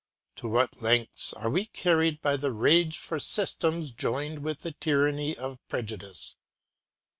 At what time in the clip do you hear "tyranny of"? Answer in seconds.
4.71-5.59